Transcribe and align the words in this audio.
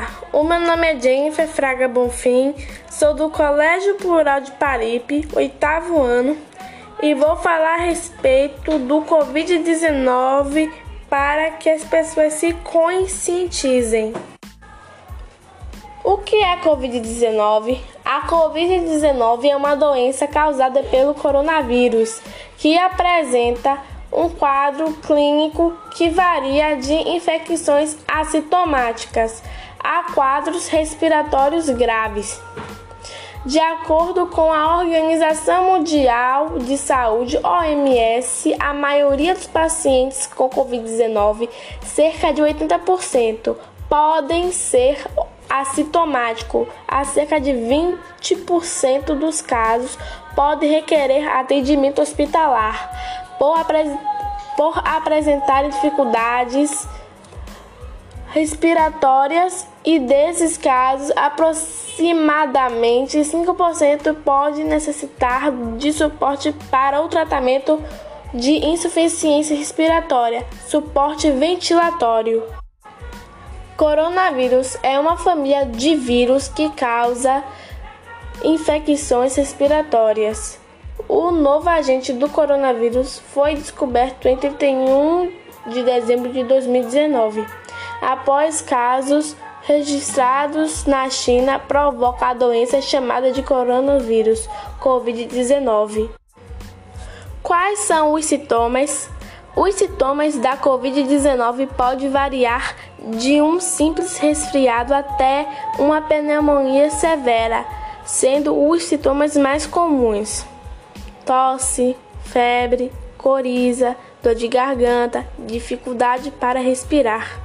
Olá, 0.00 0.08
o 0.32 0.42
meu 0.42 0.58
nome 0.60 0.86
é 0.86 0.98
Jennifer 0.98 1.46
Fraga 1.46 1.86
Bonfim, 1.86 2.54
sou 2.88 3.12
do 3.12 3.28
Colégio 3.28 3.96
Plural 3.96 4.40
de 4.40 4.50
Paripe, 4.52 5.28
oitavo 5.34 6.00
ano, 6.00 6.38
e 7.02 7.12
vou 7.12 7.36
falar 7.36 7.74
a 7.74 7.82
respeito 7.82 8.78
do 8.78 9.02
Covid-19 9.02 10.72
para 11.10 11.50
que 11.50 11.68
as 11.68 11.84
pessoas 11.84 12.32
se 12.32 12.54
conscientizem. 12.54 14.14
O 16.02 16.16
que 16.16 16.36
é 16.36 16.54
a 16.54 16.60
Covid-19? 16.62 17.78
A 18.02 18.26
Covid-19 18.26 19.50
é 19.50 19.56
uma 19.56 19.74
doença 19.74 20.26
causada 20.26 20.82
pelo 20.84 21.12
coronavírus 21.12 22.22
que 22.56 22.78
apresenta 22.78 23.78
um 24.10 24.30
quadro 24.30 24.92
clínico 24.94 25.76
que 25.94 26.08
varia 26.08 26.76
de 26.76 26.94
infecções 26.94 27.98
assintomáticas 28.08 29.42
a 29.82 30.12
quadros 30.12 30.68
respiratórios 30.68 31.68
graves. 31.68 32.40
De 33.44 33.58
acordo 33.58 34.26
com 34.26 34.52
a 34.52 34.78
Organização 34.78 35.64
Mundial 35.64 36.58
de 36.58 36.76
Saúde, 36.76 37.40
OMS, 37.42 38.54
a 38.58 38.74
maioria 38.74 39.34
dos 39.34 39.46
pacientes 39.46 40.26
com 40.26 40.50
Covid-19, 40.50 41.48
cerca 41.80 42.32
de 42.34 42.42
80%, 42.42 43.56
podem 43.88 44.52
ser 44.52 45.02
assintomáticos. 45.48 46.68
A 46.86 47.02
cerca 47.04 47.40
de 47.40 47.50
20% 47.50 49.14
dos 49.18 49.40
casos 49.40 49.98
pode 50.36 50.66
requerer 50.66 51.26
atendimento 51.26 52.02
hospitalar 52.02 52.90
por, 53.38 53.58
apres 53.58 53.90
por 54.54 54.86
apresentar 54.86 55.66
dificuldades 55.66 56.86
respiratórias 58.30 59.66
e 59.84 59.98
desses 59.98 60.56
casos, 60.56 61.10
aproximadamente 61.16 63.18
5% 63.18 64.14
pode 64.24 64.62
necessitar 64.62 65.50
de 65.76 65.92
suporte 65.92 66.54
para 66.70 67.02
o 67.02 67.08
tratamento 67.08 67.82
de 68.32 68.64
insuficiência 68.64 69.56
respiratória, 69.56 70.46
suporte 70.66 71.28
ventilatório. 71.30 72.44
Coronavírus 73.76 74.78
é 74.82 74.98
uma 75.00 75.16
família 75.16 75.66
de 75.66 75.96
vírus 75.96 76.48
que 76.48 76.70
causa 76.70 77.42
infecções 78.44 79.34
respiratórias. 79.34 80.60
O 81.08 81.32
novo 81.32 81.68
agente 81.68 82.12
do 82.12 82.28
coronavírus 82.28 83.18
foi 83.32 83.54
descoberto 83.54 84.28
em 84.28 84.36
31 84.36 85.32
de 85.66 85.82
dezembro 85.82 86.32
de 86.32 86.44
2019, 86.44 87.44
após 88.00 88.60
casos 88.60 89.36
registrados 89.62 90.86
na 90.86 91.08
China 91.10 91.58
provoca 91.58 92.26
a 92.26 92.34
doença 92.34 92.80
chamada 92.80 93.32
de 93.32 93.42
coronavírus 93.42 94.48
COVID-19. 94.80 96.08
Quais 97.42 97.80
são 97.80 98.12
os 98.12 98.24
sintomas? 98.24 99.08
Os 99.54 99.74
sintomas 99.74 100.36
da 100.38 100.56
COVID-19 100.56 101.68
podem 101.76 102.08
variar 102.08 102.74
de 102.98 103.42
um 103.42 103.60
simples 103.60 104.16
resfriado 104.18 104.94
até 104.94 105.46
uma 105.78 106.00
pneumonia 106.00 106.90
severa, 106.90 107.66
sendo 108.04 108.68
os 108.68 108.84
sintomas 108.84 109.36
mais 109.36 109.66
comuns 109.66 110.44
tosse, 111.30 111.96
febre, 112.24 112.90
coriza, 113.16 113.96
dor 114.20 114.34
de 114.34 114.48
garganta, 114.48 115.24
dificuldade 115.38 116.32
para 116.32 116.58
respirar. 116.58 117.40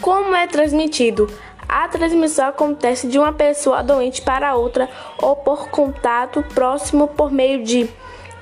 Como 0.00 0.34
é 0.34 0.46
transmitido? 0.46 1.28
A 1.68 1.86
transmissão 1.86 2.48
acontece 2.48 3.06
de 3.06 3.18
uma 3.18 3.32
pessoa 3.32 3.82
doente 3.82 4.22
para 4.22 4.56
outra 4.56 4.88
ou 5.20 5.36
por 5.36 5.68
contato 5.68 6.42
próximo 6.54 7.06
por 7.06 7.30
meio 7.30 7.62
de 7.62 7.88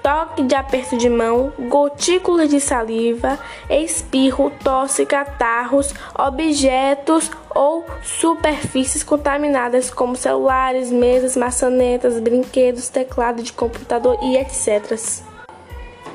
toque 0.00 0.44
de 0.44 0.55
aperto 0.55 0.97
de 0.97 1.10
mão, 1.10 1.53
gotículas 1.69 2.49
de 2.49 2.60
saliva, 2.60 3.38
espirro, 3.69 4.53
tosse, 4.62 5.05
catarros, 5.05 5.93
objetos 6.16 7.31
ou 7.53 7.84
superfícies 8.03 9.03
contaminadas 9.03 9.91
como 9.91 10.15
celulares, 10.15 10.93
mesas, 10.93 11.37
maçanetas, 11.37 12.21
brinquedos, 12.21 12.88
teclado 12.88 13.43
de 13.43 13.53
computador 13.53 14.16
e 14.22 14.37
etc. 14.37 14.97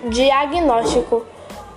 Diagnóstico 0.09 1.25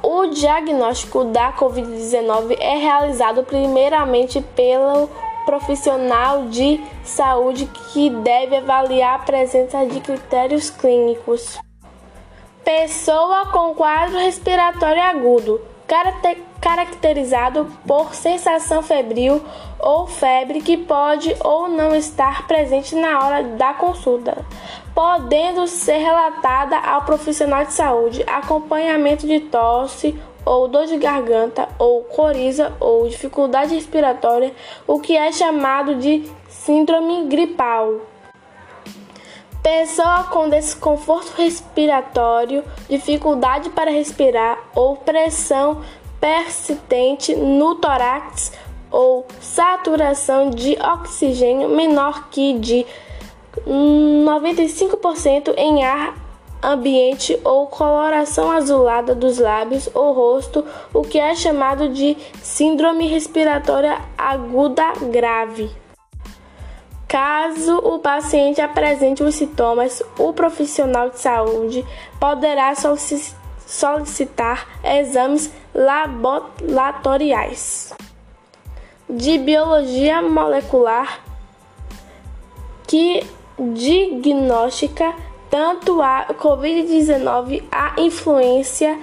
o 0.03 0.27
diagnóstico 0.27 1.25
da 1.25 1.53
Covid-19 1.53 2.57
é 2.61 2.77
realizado 2.77 3.43
primeiramente 3.43 4.41
pelo 4.41 5.09
profissional 5.45 6.47
de 6.47 6.81
saúde 7.05 7.71
que 7.93 8.11
deve 8.11 8.57
avaliar 8.57 9.15
a 9.15 9.19
presença 9.21 9.87
de 9.87 10.01
critérios 10.01 10.71
clínicos. 10.71 11.59
Pessoa 12.65 13.47
com 13.47 13.75
quadro 13.75 14.19
respiratório 14.19 15.01
agudo, 15.01 15.61
caracterizado 16.61 17.67
por 17.87 18.15
sensação 18.15 18.83
febril 18.83 19.43
ou 19.78 20.06
febre 20.06 20.61
que 20.61 20.77
pode 20.77 21.34
ou 21.41 21.69
não 21.69 21.94
estar 21.94 22.47
presente 22.47 22.94
na 22.94 23.25
hora 23.25 23.43
da 23.43 23.75
consulta, 23.75 24.44
podendo 24.95 25.66
ser 25.66 25.99
relatada 25.99 26.77
ao 26.78 27.03
profissional 27.03 27.65
de 27.65 27.72
saúde, 27.72 28.25
acompanhamento 28.27 29.27
de 29.27 29.41
tosse 29.41 30.19
ou 30.45 30.69
dor 30.69 30.87
de 30.87 30.97
garganta 30.97 31.69
ou 31.78 32.05
coriza 32.05 32.72
ou 32.78 33.09
dificuldade 33.09 33.75
respiratória, 33.75 34.55
o 34.87 35.00
que 35.00 35.16
é 35.16 35.33
chamado 35.33 35.97
de 35.97 36.25
síndrome 36.49 37.25
gripal. 37.25 38.00
Pessoa 39.61 40.22
com 40.31 40.49
desconforto 40.49 41.34
respiratório, 41.37 42.62
dificuldade 42.89 43.69
para 43.71 43.91
respirar 43.91 44.56
ou 44.77 44.97
pressão 44.97 45.83
persistente 46.21 47.34
no 47.34 47.75
tórax 47.77 48.53
ou 48.91 49.27
saturação 49.41 50.50
de 50.50 50.78
oxigênio 50.81 51.69
menor 51.69 52.28
que 52.31 52.59
de 52.59 52.87
95% 53.66 55.54
em 55.56 55.84
ar 55.84 56.15
ambiente 56.62 57.38
ou 57.44 57.66
coloração 57.66 58.50
azulada 58.50 59.15
dos 59.15 59.38
lábios 59.38 59.88
ou 59.94 60.12
rosto, 60.12 60.65
o 60.93 61.03
que 61.03 61.19
é 61.19 61.34
chamado 61.34 61.88
de 61.91 62.16
síndrome 62.43 63.06
respiratória 63.06 63.98
aguda 64.16 64.93
grave. 65.10 65.71
Caso 67.06 67.77
o 67.78 68.00
paciente 68.00 68.60
apresente 68.60 69.22
os 69.22 69.37
sintomas, 69.37 70.03
o 70.19 70.33
profissional 70.33 71.09
de 71.10 71.21
saúde 71.21 71.87
poderá 72.19 72.75
solicitar 72.75 73.36
exames 74.84 75.50
laboratoriais 75.75 77.93
de 79.09 79.38
biologia 79.38 80.21
molecular 80.22 81.21
que 82.87 83.25
diagnostica 83.59 85.15
tanto 85.50 86.00
a 86.03 86.27
COVID-19, 86.34 87.65
a 87.71 88.00
influência 88.00 88.99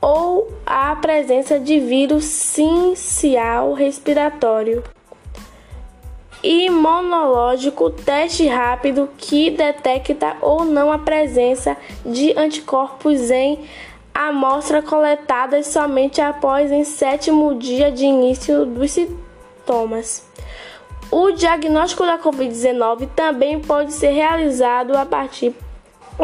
ou 0.00 0.48
a 0.64 0.94
presença 0.96 1.58
de 1.58 1.80
vírus 1.80 2.24
sincial 2.24 3.72
respiratório 3.72 4.84
imunológico 6.42 7.90
teste 7.90 8.46
rápido 8.46 9.08
que 9.16 9.50
detecta 9.50 10.36
ou 10.40 10.64
não 10.64 10.92
a 10.92 10.98
presença 10.98 11.76
de 12.06 12.32
anticorpos 12.38 13.30
em 13.30 13.58
amostra 14.18 14.82
coletada 14.82 15.62
somente 15.62 16.20
após 16.20 16.72
em 16.72 16.82
sétimo 16.82 17.54
dia 17.54 17.92
de 17.92 18.04
início 18.04 18.66
dos 18.66 18.90
sintomas. 18.90 20.26
O 21.08 21.30
diagnóstico 21.30 22.04
da 22.04 22.18
Covid-19 22.18 23.08
também 23.14 23.60
pode 23.60 23.92
ser 23.92 24.08
realizado 24.08 24.96
a 24.96 25.06
partir 25.06 25.54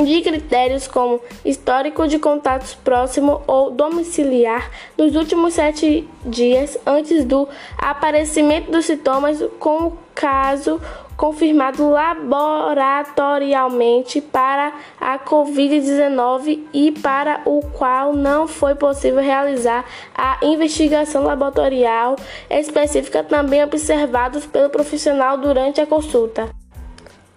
de 0.02 0.22
critérios 0.22 0.88
como 0.88 1.20
histórico 1.44 2.08
de 2.08 2.18
contatos 2.18 2.74
próximo 2.74 3.42
ou 3.46 3.70
domiciliar 3.70 4.68
nos 4.98 5.14
últimos 5.14 5.54
sete 5.54 6.08
dias 6.24 6.76
antes 6.84 7.24
do 7.24 7.48
aparecimento 7.78 8.72
dos 8.72 8.86
sintomas, 8.86 9.38
com 9.60 9.86
o 9.86 9.98
caso 10.12 10.80
confirmado 11.16 11.90
laboratorialmente 11.90 14.20
para 14.20 14.72
a 15.00 15.18
Covid-19 15.18 16.60
e 16.72 16.92
para 16.92 17.40
o 17.44 17.60
qual 17.60 18.12
não 18.12 18.48
foi 18.48 18.74
possível 18.74 19.22
realizar 19.22 19.84
a 20.14 20.38
investigação 20.42 21.22
laboratorial 21.24 22.16
específica, 22.50 23.22
também 23.22 23.62
observados 23.62 24.44
pelo 24.46 24.70
profissional 24.70 25.38
durante 25.38 25.80
a 25.80 25.86
consulta. 25.86 26.50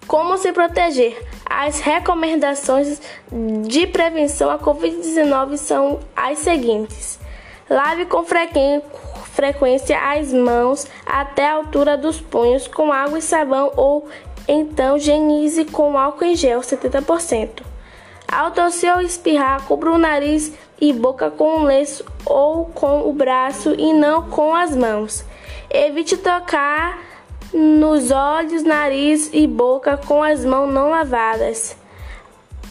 Como 0.07 0.37
se 0.37 0.51
proteger? 0.53 1.21
As 1.45 1.79
recomendações 1.79 3.01
de 3.65 3.85
prevenção 3.87 4.49
à 4.49 4.57
Covid-19 4.57 5.57
são 5.57 5.99
as 6.15 6.39
seguintes: 6.39 7.19
lave 7.69 8.05
com 8.05 8.23
frequência 9.37 9.99
as 9.99 10.33
mãos 10.33 10.87
até 11.05 11.47
a 11.47 11.53
altura 11.53 11.95
dos 11.95 12.19
punhos 12.19 12.67
com 12.67 12.91
água 12.91 13.19
e 13.19 13.21
sabão 13.21 13.71
ou 13.77 14.09
então 14.47 14.97
higienize 14.97 15.63
com 15.65 15.95
álcool 15.95 16.25
em 16.25 16.35
gel 16.35 16.61
70%. 16.61 17.61
Ao 18.27 18.49
tossir 18.49 18.91
ou 18.91 18.99
espirrar, 18.99 19.63
cubra 19.67 19.91
o 19.91 19.97
nariz 19.99 20.51
e 20.81 20.91
boca 20.91 21.29
com 21.29 21.59
um 21.59 21.63
lenço 21.65 22.03
ou 22.25 22.65
com 22.65 23.07
o 23.07 23.13
braço 23.13 23.75
e 23.77 23.93
não 23.93 24.27
com 24.27 24.55
as 24.55 24.75
mãos. 24.75 25.23
Evite 25.69 26.17
tocar 26.17 26.99
nos 27.53 28.09
olhos, 28.09 28.63
nariz 28.63 29.29
e 29.31 29.45
boca 29.45 29.97
com 29.97 30.23
as 30.23 30.43
mãos 30.43 30.73
não 30.73 30.89
lavadas. 30.89 31.77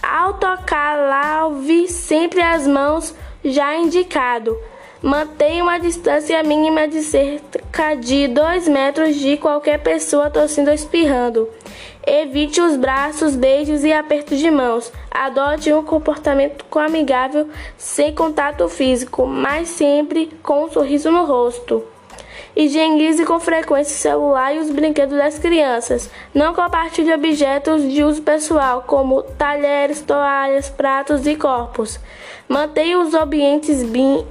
Ao 0.03 0.35
tocar, 0.35 0.97
lave 0.97 1.87
sempre 1.87 2.43
as 2.43 2.67
mãos 2.67 3.15
já 3.45 3.77
indicado. 3.77 4.59
Mantenha 5.03 5.63
uma 5.63 5.79
distância 5.79 6.43
mínima 6.43 6.89
de 6.89 7.03
cerca 7.03 7.95
de 7.95 8.29
2 8.29 8.67
metros 8.67 9.17
de 9.17 9.37
qualquer 9.37 9.79
pessoa 9.83 10.31
tossindo 10.31 10.71
ou 10.71 10.75
espirrando. 10.75 11.49
Evite 12.07 12.61
os 12.63 12.77
braços, 12.77 13.37
beijos 13.37 13.85
e 13.85 13.93
apertos 13.93 14.39
de 14.39 14.51
mãos. 14.51 14.91
Adote 15.11 15.73
um 15.73 15.83
comportamento 15.83 16.65
amigável 16.79 17.49
sem 17.77 18.15
contato 18.15 18.69
físico, 18.69 19.27
mas 19.27 19.69
sempre 19.69 20.31
com 20.43 20.65
um 20.65 20.71
sorriso 20.71 21.11
no 21.11 21.27
rosto. 21.27 21.85
Higienize 22.57 23.27
com 23.27 23.39
frequência 23.39 23.95
o 23.95 24.01
celular 24.01 24.55
e 24.55 24.59
os 24.59 24.71
brinquedos 24.71 25.19
das 25.19 25.39
crianças. 25.39 26.11
Não 26.33 26.55
compartilhe 26.55 27.13
objetos 27.13 27.83
de 27.83 28.03
uso 28.03 28.23
pessoal, 28.23 28.83
como 28.87 29.23
talheres, 29.23 30.01
toalhas, 30.01 30.71
pratos 30.71 31.27
e 31.27 31.37
corpos. 31.37 32.01
Mantenha 32.49 33.01
os 33.01 33.13
ambientes 33.13 33.83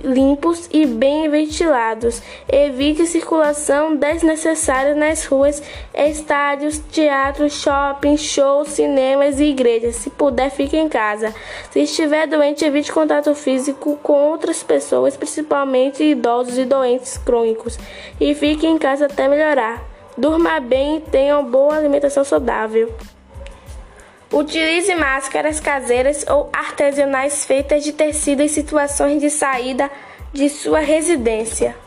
limpos 0.01 0.69
e 0.71 0.85
bem 0.85 1.29
ventilados. 1.29 2.21
Evite 2.47 3.05
circulação 3.05 3.93
desnecessária 3.95 4.95
nas 4.95 5.25
ruas, 5.25 5.61
estádios, 5.93 6.79
teatros, 6.79 7.61
shoppings, 7.61 8.21
shows, 8.21 8.69
cinemas 8.69 9.41
e 9.41 9.45
igrejas. 9.45 9.97
Se 9.97 10.09
puder, 10.09 10.49
fique 10.49 10.77
em 10.77 10.87
casa. 10.87 11.35
Se 11.71 11.81
estiver 11.81 12.25
doente, 12.25 12.63
evite 12.63 12.91
contato 12.91 13.35
físico 13.35 13.99
com 14.01 14.31
outras 14.31 14.63
pessoas, 14.63 15.17
principalmente 15.17 16.01
idosos 16.01 16.57
e 16.57 16.63
doentes 16.63 17.17
crônicos. 17.17 17.77
E 18.19 18.33
fique 18.33 18.65
em 18.65 18.77
casa 18.77 19.07
até 19.07 19.27
melhorar. 19.27 19.83
Durma 20.17 20.61
bem 20.61 20.97
e 20.97 21.01
tenha 21.01 21.37
uma 21.37 21.49
boa 21.49 21.75
alimentação 21.75 22.23
saudável. 22.23 22.93
Utilize 24.31 24.93
máscaras 24.95 25.59
caseiras 25.59 26.25
ou 26.27 26.49
artesanais 26.51 27.45
feitas 27.45 27.83
de 27.83 27.93
tecido 27.93 28.41
em 28.41 28.47
situações 28.47 29.21
de 29.21 29.29
saída 29.29 29.89
de 30.33 30.49
sua 30.49 30.79
residência. 30.79 31.84